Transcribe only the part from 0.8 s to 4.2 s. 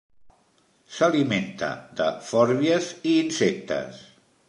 S'alimenta de fòrbies i insectes.